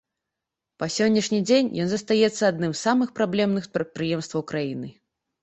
Па 0.83 0.87
сённяшні 0.95 1.39
дзень 1.49 1.69
ён 1.83 1.91
застаецца 1.91 2.41
адным 2.49 2.71
з 2.73 2.81
самых 2.87 3.13
праблемных 3.21 3.69
прадпрыемстваў 3.79 4.41
краіны. 4.55 4.93